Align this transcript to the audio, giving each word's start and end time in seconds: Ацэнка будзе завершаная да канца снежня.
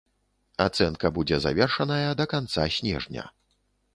Ацэнка 0.63 1.11
будзе 1.17 1.37
завершаная 1.43 2.09
да 2.21 2.25
канца 2.33 2.65
снежня. 2.79 3.29